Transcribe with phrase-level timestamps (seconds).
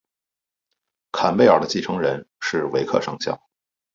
[1.11, 3.39] 坎贝尔的继承人是维克上校。